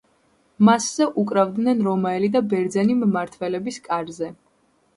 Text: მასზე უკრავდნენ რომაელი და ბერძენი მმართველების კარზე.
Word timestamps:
მასზე 0.69 1.07
უკრავდნენ 1.23 1.85
რომაელი 1.89 2.31
და 2.37 2.43
ბერძენი 2.55 2.99
მმართველების 3.05 3.81
კარზე. 3.91 4.35